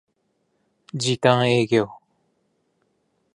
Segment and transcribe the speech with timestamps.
[0.95, 1.91] 時短営業